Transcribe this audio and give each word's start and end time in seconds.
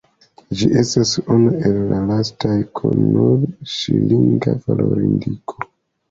Ĝi 0.59 0.67
estas 0.81 1.09
unu 1.33 1.51
el 1.67 1.75
la 1.91 1.99
lastaj 2.11 2.55
kun 2.79 3.03
nur 3.17 3.43
ŝilinga 3.73 4.55
valorindiko. 4.71 5.69